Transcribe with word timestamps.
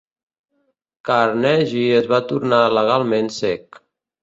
Carnegie 1.09 1.93
es 1.99 2.09
va 2.15 2.23
tornar 2.33 2.65
legalment 2.81 3.33
cec. 3.39 3.83